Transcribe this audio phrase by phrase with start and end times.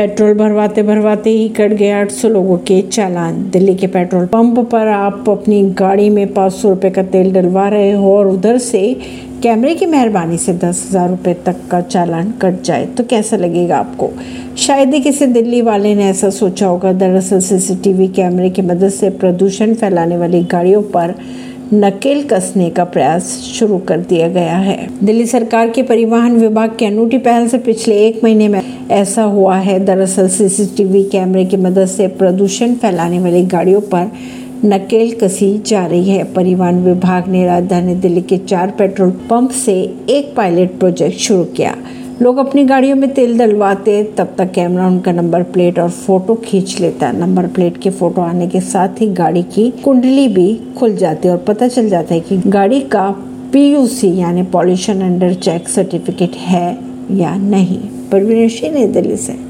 [0.00, 4.86] Petrol भरवाते भरवाते ही cut गए 800 लोगों के चालान। दिल्ली के पेट्रोल पंप पर
[4.88, 8.80] आप अपनी गाड़ी में पाँच सौ का तेल डलवा रहे हो और उधर से
[9.42, 13.78] कैमरे की मेहरबानी से दस हज़ार रुपये तक का चालान कट जाए तो कैसा लगेगा
[13.78, 14.10] आपको?
[14.58, 19.10] शायद ही किसी दिल्ली वाले ने ऐसा सोचा होगा, दरअसल सीसीटीवी कैमरे की मदद से
[19.10, 21.14] प्रदूषण फैलाने वाली गाड़ियों पर
[21.74, 26.84] नकेल कसने का प्रयास शुरू कर दिया गया है। दिल्ली सरकार के परिवहन विभाग की
[26.84, 31.86] अनूठी पहल से पिछले एक महीने में ऐसा हुआ है, दरअसल सीसीटीवी कैमरे की मदद
[31.86, 34.10] से प्रदूषण फैलाने वाली गाड़ियों पर
[34.64, 39.74] नकेल कसी जा रही है। परिवहन विभाग ने राजधानी दिल्ली के चार पेट्रोल पंप से
[40.10, 41.76] एक पायलट प्रोजेक्ट शुरू किया।
[42.22, 46.80] लोग अपनी गाड़ियों में तेल डलवाते, तब तक कैमरा उनका नंबर प्लेट और फ़ोटो खींच
[46.80, 51.28] लेता। नंबर प्लेट के फ़ोटो आने के साथ ही गाड़ी की कुंडली भी खुल जाती
[51.28, 53.08] है और पता चल जाता है कि गाड़ी का
[53.52, 56.78] पीयूसी यानी पॉल्यूशन अंडर चेक सर्टिफिकेट है
[57.10, 59.40] या नहीं। për virëshin e delise.